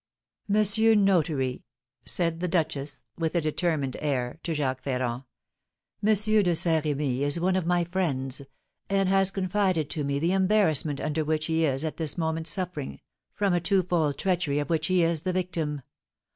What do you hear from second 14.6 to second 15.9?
which he is the victim.